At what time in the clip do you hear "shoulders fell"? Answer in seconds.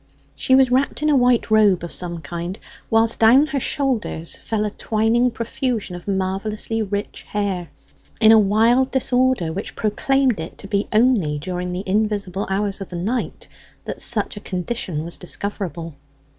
3.59-4.65